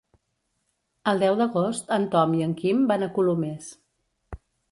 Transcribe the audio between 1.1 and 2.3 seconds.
El deu d'agost en